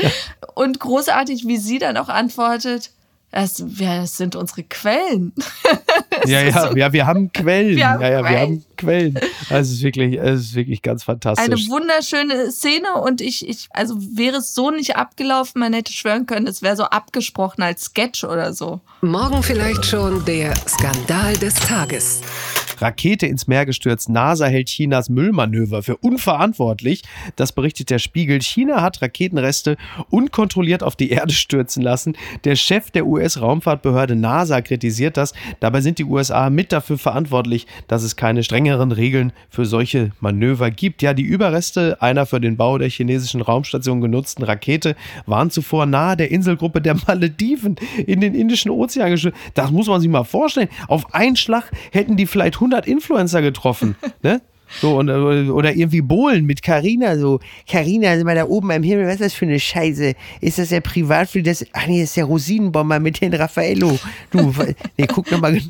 [0.56, 2.90] und großartig, wie sie dann auch antwortet,
[3.34, 5.32] das, ja, das sind unsere Quellen.
[6.26, 7.76] Ja, ja, ja, wir haben Quellen.
[7.76, 8.40] Wir haben ja, ja, wir Quellen.
[8.40, 9.20] haben Quellen.
[9.50, 11.68] Also es ist wirklich, es ist wirklich ganz Eine fantastisch.
[11.68, 16.46] wunderschöne Szene und ich, ich, also wäre es so nicht abgelaufen, man hätte schwören können,
[16.46, 18.80] es wäre so abgesprochen als Sketch oder so.
[19.06, 22.22] Morgen vielleicht schon der Skandal des Tages.
[22.80, 24.08] Rakete ins Meer gestürzt.
[24.08, 27.02] NASA hält Chinas Müllmanöver für unverantwortlich.
[27.36, 28.40] Das berichtet der Spiegel.
[28.40, 29.76] China hat Raketenreste
[30.10, 32.16] unkontrolliert auf die Erde stürzen lassen.
[32.44, 35.32] Der Chef der US-Raumfahrtbehörde NASA kritisiert das.
[35.60, 40.70] Dabei sind die USA mit dafür verantwortlich, dass es keine strengeren Regeln für solche Manöver
[40.70, 41.02] gibt.
[41.02, 46.16] Ja, die Überreste einer für den Bau der chinesischen Raumstation genutzten Rakete waren zuvor nahe
[46.16, 49.38] der Inselgruppe der Malediven in den Indischen Ozean gestürzt.
[49.54, 50.68] Das muss man sich mal vorstellen.
[50.88, 53.96] Auf einen Schlag hätten die vielleicht 100 Influencer getroffen.
[54.22, 54.40] Ne?
[54.80, 55.12] So, und, äh,
[55.50, 57.40] oder irgendwie Bohlen mit Carina so.
[57.68, 60.14] Carina, sind wir da oben am Himmel, was ist das für eine Scheiße?
[60.40, 61.44] Ist das der Privatflug?
[61.44, 63.98] Das, ach nee, das ist der Rosinenbomber mit den Raffaello.
[64.30, 64.52] Du,
[64.96, 65.61] nee, guck nochmal.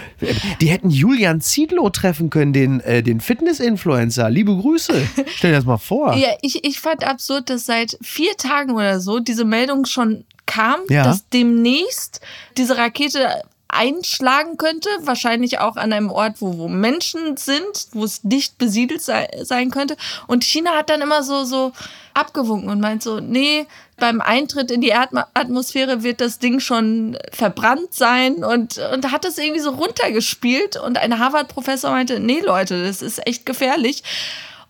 [0.60, 4.28] Die hätten Julian Ziedlow treffen können, den, äh, den Fitness-Influencer.
[4.28, 4.94] Liebe Grüße.
[5.34, 6.14] Stell dir das mal vor.
[6.16, 10.80] Ja, ich, ich fand absurd, dass seit vier Tagen oder so diese Meldung schon kam,
[10.88, 11.04] Ja.
[11.04, 12.20] dass demnächst
[12.56, 18.20] diese Rakete einschlagen könnte, wahrscheinlich auch an einem Ort, wo, wo Menschen sind, wo es
[18.22, 19.96] dicht besiedelt sei, sein könnte.
[20.26, 21.70] Und China hat dann immer so, so
[22.12, 27.16] abgewunken und meint so, nee, beim Eintritt in die Erdma- Atmosphäre wird das Ding schon
[27.32, 30.76] verbrannt sein und, und hat das irgendwie so runtergespielt.
[30.76, 34.02] Und ein Harvard-Professor meinte, nee Leute, das ist echt gefährlich.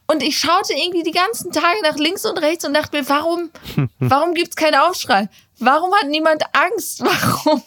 [0.09, 3.51] Und ich schaute irgendwie die ganzen Tage nach links und rechts und dachte mir, warum,
[4.01, 5.29] warum gibt's keinen Aufschrei?
[5.61, 7.01] Warum hat niemand Angst?
[7.05, 7.63] Warum?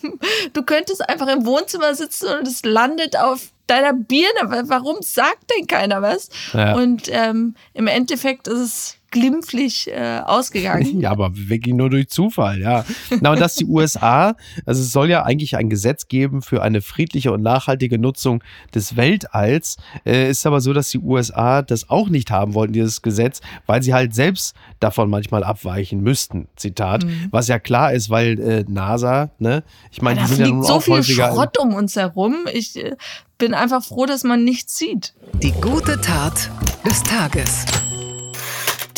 [0.54, 4.64] Du könntest einfach im Wohnzimmer sitzen und es landet auf deiner Birne.
[4.68, 6.30] Warum sagt denn keiner was?
[6.54, 6.76] Ja.
[6.76, 10.84] Und ähm, im Endeffekt ist es glimpflich äh, ausgegangen.
[11.04, 12.86] Ja, aber wirklich nur durch Zufall, ja.
[13.22, 16.82] Na, und dass die USA, also es soll ja eigentlich ein Gesetz geben für eine
[16.82, 22.10] friedliche und nachhaltige Nutzung des Weltalls, äh, ist aber so, dass die USA das auch
[22.10, 27.06] nicht haben wollten, dieses Gesetz, weil sie halt selbst davon manchmal abweichen müssten, Zitat.
[27.32, 30.58] Was ja klar ist, weil äh, NASA, ne, ich meine, Da die sind ja fliegt
[30.58, 31.32] nun so auch viel häufiger.
[31.32, 32.36] Schrott um uns herum.
[32.54, 32.96] Ich äh,
[33.38, 35.14] bin einfach froh, dass man nichts sieht.
[35.42, 36.50] Die gute Tat
[36.86, 37.66] des Tages.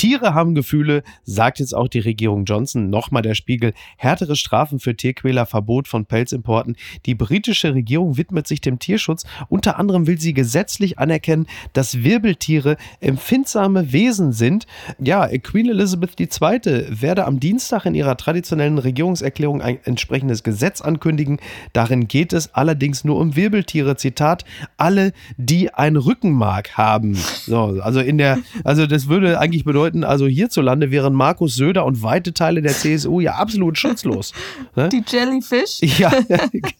[0.05, 2.91] Tiere haben Gefühle, sagt jetzt auch die Regierung Johnson.
[2.91, 3.73] Nochmal der Spiegel.
[3.97, 6.75] Härtere Strafen für Tierquäler, Verbot von Pelzimporten.
[7.07, 9.23] Die britische Regierung widmet sich dem Tierschutz.
[9.49, 14.67] Unter anderem will sie gesetzlich anerkennen, dass Wirbeltiere empfindsame Wesen sind.
[14.99, 17.01] Ja, Queen Elizabeth II.
[17.01, 21.39] werde am Dienstag in ihrer traditionellen Regierungserklärung ein entsprechendes Gesetz ankündigen.
[21.73, 23.95] Darin geht es allerdings nur um Wirbeltiere.
[23.95, 24.45] Zitat,
[24.77, 27.15] alle, die ein Rückenmark haben.
[27.15, 32.03] So, also in der, also das würde eigentlich bedeuten, also hierzulande wären Markus Söder und
[32.03, 34.33] weite Teile der CSU ja absolut schutzlos.
[34.75, 34.89] Ne?
[34.89, 35.81] Die Jellyfish.
[35.97, 36.11] Ja,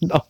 [0.00, 0.22] genau.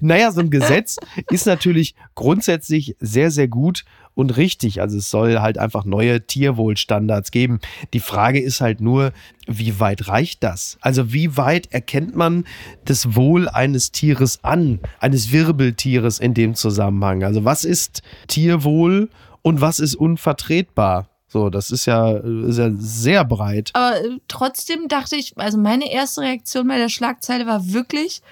[0.00, 0.96] Naja, so ein Gesetz
[1.30, 4.80] ist natürlich grundsätzlich sehr, sehr gut und richtig.
[4.80, 7.60] Also es soll halt einfach neue Tierwohlstandards geben.
[7.92, 9.12] Die Frage ist halt nur,
[9.46, 10.78] wie weit reicht das?
[10.80, 12.44] Also wie weit erkennt man
[12.84, 17.24] das Wohl eines Tieres an, eines Wirbeltieres in dem Zusammenhang?
[17.24, 19.10] Also was ist Tierwohl
[19.42, 21.08] und was ist unvertretbar?
[21.34, 23.70] So, das ist ja, ist ja sehr breit.
[23.72, 28.22] Aber äh, trotzdem dachte ich, also meine erste Reaktion bei der Schlagzeile war wirklich,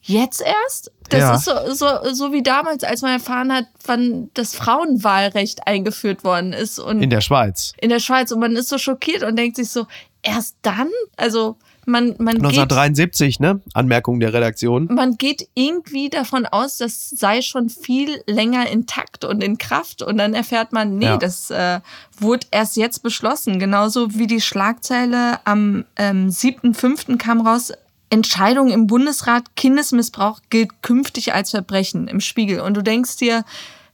[0.00, 0.90] jetzt erst?
[1.10, 1.34] Das Ja.
[1.34, 6.54] ist so, so, so wie damals, als man erfahren hat, wann das Frauenwahlrecht eingeführt worden
[6.54, 7.74] ist und In der Schweiz.
[7.78, 8.32] in der Schweiz.
[8.32, 9.86] Und man ist so schockiert und denkt sich so,
[10.22, 10.88] erst dann?
[11.18, 11.56] Also
[11.90, 13.60] man, man geht 1973, ne?
[13.74, 14.86] Anmerkung der Redaktion.
[14.90, 20.02] man geht irgendwie davon aus, das sei schon viel länger intakt und in Kraft.
[20.02, 21.16] Und dann erfährt man, nee, Ja.
[21.16, 21.80] das äh,
[22.18, 23.58] wurde erst jetzt beschlossen.
[23.58, 27.18] Genauso wie die Schlagzeile am ähm, 7.5.
[27.18, 27.72] kam raus.
[28.12, 32.60] Entscheidung im Bundesrat, Kindesmissbrauch gilt künftig als Verbrechen im Spiegel.
[32.60, 33.44] Und du denkst dir,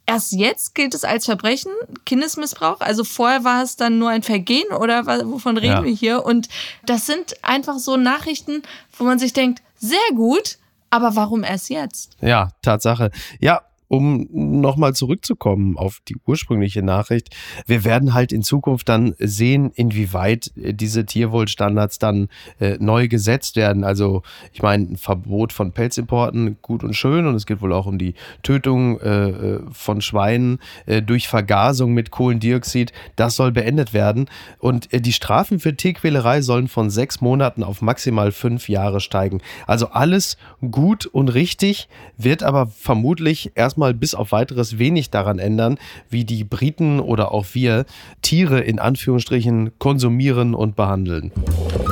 [0.07, 1.73] erst jetzt gilt es als Verbrechen,
[2.05, 2.81] Kindesmissbrauch?
[2.81, 5.85] Also vorher war es dann nur ein Vergehen oder wovon reden Ja.
[5.85, 6.25] wir hier?
[6.25, 6.49] Und
[6.85, 8.63] das sind einfach so Nachrichten,
[8.97, 10.59] wo man sich denkt, sehr gut,
[10.91, 12.17] aber warum erst jetzt?
[12.21, 13.11] Ja, Tatsache.
[13.41, 17.35] Ja, um nochmal zurückzukommen auf die ursprüngliche Nachricht,
[17.67, 22.29] wir werden halt in Zukunft dann sehen, inwieweit äh, diese Tierwohlstandards dann
[22.61, 23.85] äh, neu gesetzt werden.
[23.85, 24.23] Also
[24.53, 27.27] ich meine, ein Verbot von Pelzimporten, gut und schön.
[27.27, 31.93] Und es geht wohl auch um die Tötung äh, äh von Schweinen äh, durch Vergasung
[31.93, 32.93] mit Kohlendioxid.
[33.17, 34.27] Das soll beendet werden.
[34.59, 39.41] Und äh, die Strafen für Tierquälerei sollen von sechs Monaten auf maximal fünf Jahre steigen.
[39.67, 40.37] Also alles
[40.71, 45.77] gut und richtig, wird aber vermutlich erstmal bis auf weiteres wenig daran ändern,
[46.09, 47.85] wie die Briten oder auch wir
[48.23, 51.31] Tiere in Anführungsstrichen konsumieren und behandeln.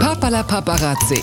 [0.01, 1.23] Papala Paparazzi.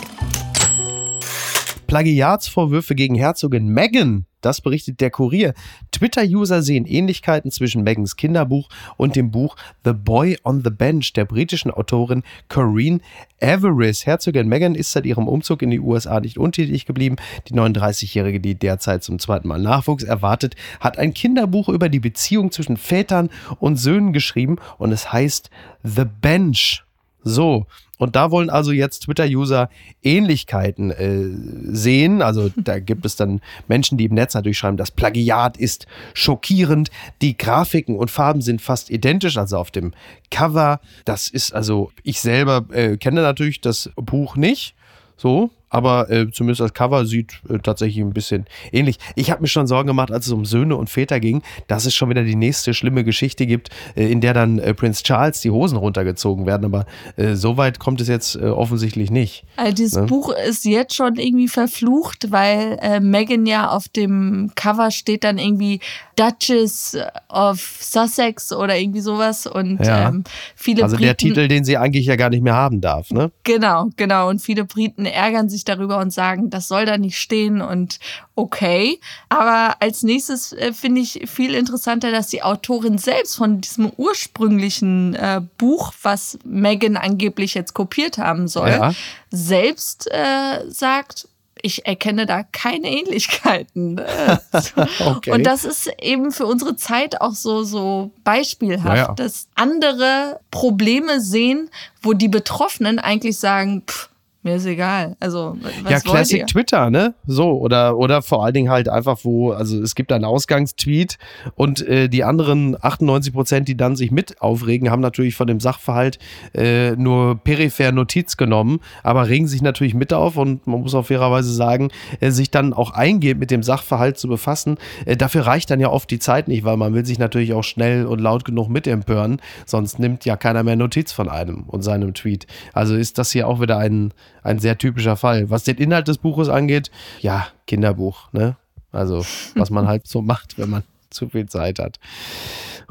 [1.88, 4.28] Plagiatsvorwürfe gegen Herzogin Meghan.
[4.42, 5.54] Das berichtet der Kurier.
[5.92, 11.26] Twitter-User sehen Ähnlichkeiten zwischen Megans Kinderbuch und dem Buch The Boy on the Bench der
[11.26, 13.00] britischen Autorin Corinne
[13.40, 14.06] Everest.
[14.06, 17.16] Herzogin Meghan ist seit ihrem Umzug in die USA nicht untätig geblieben.
[17.48, 22.52] Die 39-Jährige, die derzeit zum zweiten Mal Nachwuchs erwartet, hat ein Kinderbuch über die Beziehung
[22.52, 25.50] zwischen Vätern und Söhnen geschrieben und es heißt
[25.84, 26.84] The Bench.
[27.24, 27.66] So,
[28.02, 29.70] und da wollen also jetzt Twitter-User
[30.02, 32.24] Ähnlichkeiten äh, sehen.
[32.24, 36.90] Also da gibt es dann Menschen, die im Netz natürlich schreiben, das Plagiat ist schockierend.
[37.22, 39.94] Die Grafiken und Farben sind fast identisch, also auf dem
[40.32, 40.82] Cover.
[41.06, 44.74] Das ist also, ich selber äh, kenne natürlich das Buch nicht.
[45.16, 48.98] So, aber äh, zumindest das Cover sieht äh, tatsächlich ein bisschen ähnlich.
[49.16, 51.96] Ich habe mir schon Sorgen gemacht, als es um Söhne und Väter ging, dass es
[51.96, 55.50] schon wieder die nächste schlimme Geschichte gibt, äh, in der dann äh, Prinz Charles die
[55.50, 56.66] Hosen runtergezogen werden.
[56.66, 59.44] Aber äh, so weit kommt es jetzt äh, offensichtlich nicht.
[59.58, 60.06] Also dieses Ne?
[60.08, 65.38] Buch ist jetzt schon irgendwie verflucht, weil äh, Megan ja auf dem Cover steht dann
[65.38, 65.80] irgendwie
[66.16, 66.98] Duchess
[67.30, 70.10] of Sussex oder irgendwie sowas und Ja.
[70.10, 70.24] ähm,
[70.56, 73.32] viele Also Briten, der Titel, den sie eigentlich ja gar nicht mehr haben darf, ne?
[73.44, 74.30] Genau, genau.
[74.30, 78.00] Und viele Briten ärgern sich darüber und sagen, das soll da nicht stehen und
[78.36, 79.00] okay.
[79.30, 85.16] Aber als nächstes äh, finde ich viel interessanter, dass die Autorin selbst von diesem ursprünglichen
[85.16, 88.94] äh, Buch, was Megan angeblich jetzt kopiert haben soll, Ja.
[89.30, 91.28] selbst äh, sagt,
[91.64, 93.98] ich erkenne da keine Ähnlichkeiten.
[94.00, 94.38] Äh,
[95.06, 95.32] Okay.
[95.32, 99.14] Und das ist eben für unsere Zeit auch so, so beispielhaft, Ja, ja.
[99.14, 101.70] dass andere Probleme sehen,
[102.02, 104.10] wo die Betroffenen eigentlich sagen, pff,
[104.44, 105.16] mir ist egal.
[105.20, 106.48] Also, was ja, Classic?
[106.48, 107.14] Twitter, ne?
[107.28, 111.20] So, oder, oder vor allen Dingen halt einfach, wo, also es gibt einen Ausgangstweet
[111.56, 115.60] und äh, die anderen 98 Prozent, die dann sich mit aufregen, haben natürlich von dem
[115.60, 116.18] Sachverhalt
[116.56, 121.06] äh, nur peripher Notiz genommen, aber regen sich natürlich mit auf und man muss auch
[121.06, 124.78] fairerweise sagen, äh, sich dann auch eingehend mit dem Sachverhalt zu befassen.
[125.06, 127.64] Äh, dafür reicht dann ja oft die Zeit nicht, weil man will sich natürlich auch
[127.64, 132.16] schnell und laut genug mitempören, sonst nimmt ja keiner mehr Notiz von einem und seinem
[132.16, 132.48] Tweet.
[132.74, 135.50] Also ist das hier auch wieder ein, ein sehr typischer Fall.
[135.50, 138.56] Was den Inhalt des Buches angeht, ja, Kinderbuch, ne?
[138.92, 139.26] Also,
[139.56, 142.00] was man halt so macht, wenn man zu viel Zeit hat.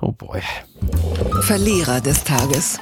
[0.00, 0.40] Oh boy.
[1.42, 2.78] Verlierer des Tages.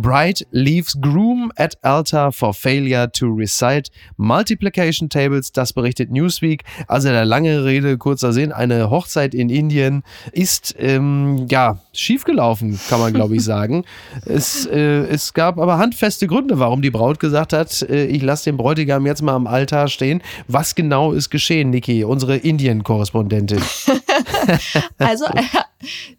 [0.00, 5.52] Bright leaves groom at altar for failure to recite multiplication tables.
[5.52, 6.62] Das berichtet Newsweek.
[6.86, 8.52] Also der lange Rede, kurzer Sinn.
[8.52, 13.84] Eine Hochzeit in Indien ist, ähm, ja, schiefgelaufen, kann man glaube ich sagen.
[14.24, 18.44] es, äh, es gab aber handfeste Gründe, warum die Braut gesagt hat, äh, ich lasse
[18.44, 20.22] den Bräutigam jetzt mal am Altar stehen.
[20.46, 23.60] Was genau ist geschehen, Niki, unsere Indien-Korrespondentin?
[24.98, 25.42] Also, äh,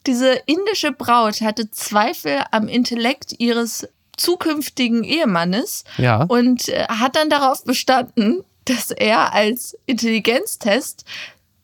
[0.08, 3.88] diese indische Braut hatte Zweifel am Intellekt ihres
[4.18, 6.24] zukünftigen Ehemannes Ja.
[6.24, 11.06] und äh, hat dann darauf bestanden, dass er als Intelligenztest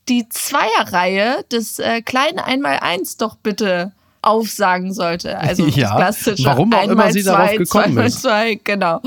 [0.08, 3.92] die Zweierreihe des äh, kleinen Einmaleins doch bitte
[4.26, 5.38] aufsagen sollte.
[5.38, 8.22] Also Ja, das klassische warum auch immer einmal sie zwei, darauf gekommen zweimal ist.
[8.22, 9.00] Zwei, genau.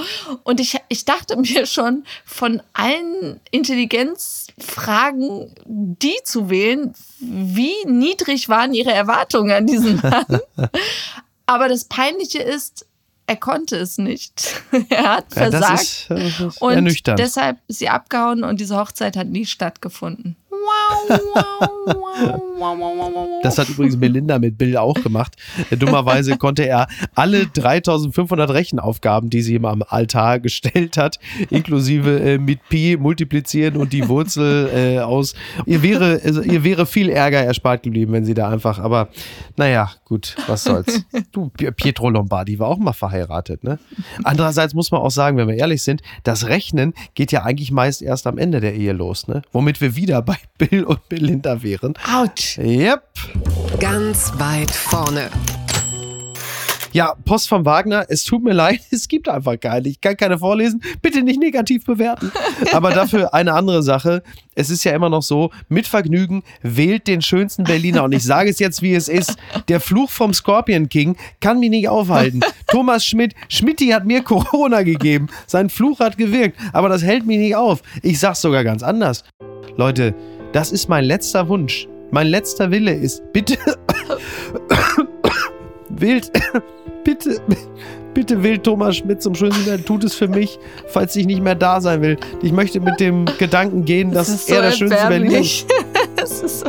[0.43, 8.73] Und ich, ich dachte mir schon, von allen Intelligenzfragen die zu wählen, wie niedrig waren
[8.73, 10.39] ihre Erwartungen an diesen Mann?
[11.45, 12.86] Aber das Peinliche ist,
[13.27, 14.62] er konnte es nicht.
[14.89, 15.71] er hat Ja, versagt.
[15.71, 19.45] das ist, äh, das ist und deshalb ist sie abgehauen und diese Hochzeit hat nie
[19.45, 20.36] stattgefunden.
[23.43, 25.35] Das hat übrigens Melinda mit Bill auch gemacht.
[25.71, 32.38] Dummerweise konnte er alle 3500 Rechenaufgaben, die sie ihm am Altar gestellt hat, inklusive äh,
[32.38, 35.35] mit Pi multiplizieren und die Wurzel äh, aus.
[35.65, 39.09] Ihr wäre, also, ihr wäre viel Ärger erspart geblieben, wenn sie da einfach, aber
[39.55, 41.05] naja, gut, was soll's.
[41.31, 43.79] Du, Pi- Pietro Lombardi war auch mal verheiratet, ne?
[44.23, 48.01] Andererseits muss man auch sagen, wenn wir ehrlich sind, das Rechnen geht ja eigentlich meist
[48.01, 49.41] erst am Ende der Ehe los, ne?
[49.51, 51.93] Womit wir wieder bei Bill und Melinda wären.
[52.13, 52.58] Autsch.
[52.58, 53.04] Yep.
[53.80, 55.30] Ganz weit vorne.
[56.91, 59.88] Ja, Post vom Wagner, es tut mir leid, es gibt einfach keine.
[59.88, 60.82] Ich kann keine vorlesen.
[61.02, 62.32] Bitte nicht negativ bewerten.
[62.73, 64.23] Aber dafür eine andere Sache.
[64.56, 68.04] Es ist ja immer noch so, mit Vergnügen wählt den schönsten Berliner.
[68.04, 69.36] Und ich sage es jetzt, wie es ist.
[69.67, 72.41] Der Fluch vom Scorpion King kann mich nicht aufhalten.
[72.67, 75.28] Thomas Schmidt, Schmidti hat mir Corona gegeben.
[75.47, 76.58] Sein Fluch hat gewirkt.
[76.73, 77.82] Aber das hält mich nicht auf.
[78.02, 79.23] Ich sag's sogar ganz anders.
[79.78, 80.13] Leute,
[80.52, 81.88] das ist mein letzter Wunsch.
[82.12, 83.56] Mein letzter Wille ist, bitte
[85.99, 86.31] wählt,
[87.03, 87.41] bitte,
[88.13, 89.83] bitte wählt Thomas Schmidt zum schönsten.
[89.85, 92.17] Tut es für mich, falls ich nicht mehr da sein will.
[92.41, 95.65] Ich möchte mit dem Gedanken gehen, dass Das ist er so der schönste Berliner ist.
[96.21, 96.65] Es ist so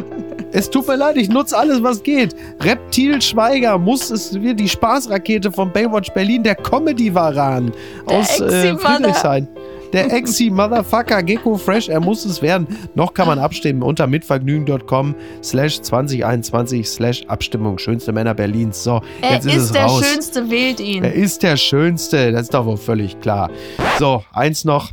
[0.52, 2.36] Es tut mir leid, ich nutze alles, was geht.
[2.60, 7.72] Reptil Schweiger muss es wird die Spaßrakete von Baywatch Berlin, der Comedy-Varan
[8.06, 8.76] aus äh.
[8.76, 9.48] Friedrichshain.
[9.92, 12.68] Der Exi-Motherfucker Gecko Fresh, er muss es werden.
[12.94, 17.78] Noch kann man abstimmen unter mitvergnügen.com slash 2021 slash Abstimmung.
[17.78, 18.84] Schönste Männer Berlins.
[18.84, 20.04] So, Er jetzt ist, ist, es der raus.
[20.04, 21.02] Schönste, wählt ihn.
[21.02, 23.50] Er ist der Schönste, das ist doch wohl völlig klar.
[23.98, 24.90] So, eins noch.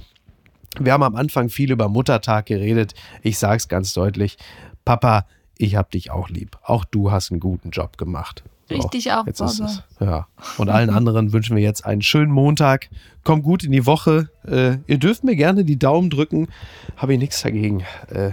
[0.80, 2.94] Wir haben am Anfang viel über Muttertag geredet.
[3.22, 4.38] Ich sage es ganz deutlich.
[4.86, 5.26] Papa,
[5.58, 6.58] ich hab dich auch lieb.
[6.64, 8.44] Auch du hast einen guten Job gemacht.
[8.70, 9.82] So, Richtig auch, jetzt ist es.
[10.02, 10.28] Ja.
[10.58, 12.90] Und allen anderen wünschen wir jetzt einen schönen Montag.
[13.24, 14.30] Kommt gut in die Woche.
[14.46, 16.50] Äh, ihr dürft mir gerne die Daumen drücken.
[16.98, 17.86] Habe ich nichts dagegen.
[18.10, 18.32] Äh,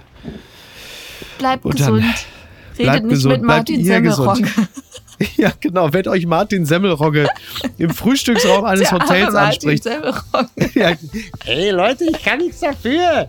[1.39, 2.05] Bleibt gesund.
[2.79, 4.49] Redet bleibt nicht gesund, mit bleibt Martin gesund.
[5.37, 5.93] ja, genau.
[5.93, 7.29] Wenn euch Martin Semmelrogge
[7.79, 9.85] im Frühstücksraum eines Der Hotels Martin anspricht.
[10.75, 10.93] Ja,
[11.45, 13.29] Hey Leute, ich kann nichts dafür.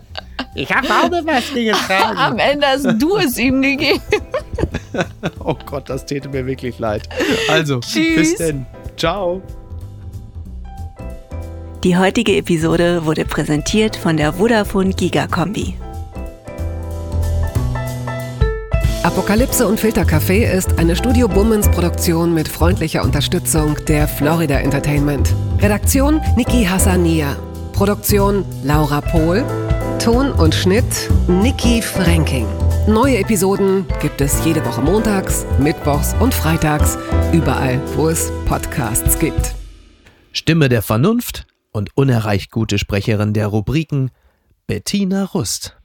[0.54, 2.18] Ich habe auch eine Maske getragen.
[2.18, 4.00] Am Ende hast du es ihm gegeben.
[5.44, 7.08] Oh Gott, das täte mir wirklich leid.
[7.48, 8.16] Also, Tschüss.
[8.16, 8.66] bis denn.
[8.96, 9.42] Ciao.
[11.84, 15.76] Die heutige Episode wurde präsentiert von der Vodafone Giga Kombi.
[19.06, 25.32] Apokalypse und Filtercafé ist eine Studio Bummens Produktion mit freundlicher Unterstützung der Florida Entertainment.
[25.60, 27.36] Redaktion Niki Hassania.
[27.72, 29.44] Produktion Laura Pohl.
[30.02, 32.48] Ton und Schnitt Niki Franking.
[32.88, 36.96] Neue Episoden gibt es jede Woche montags, mittwochs und freitags,
[37.32, 39.56] überall, wo es Podcasts gibt.
[40.30, 44.12] Stimme der Vernunft und unerreicht gute Sprecherin der Rubriken
[44.68, 45.75] Bettina Rust.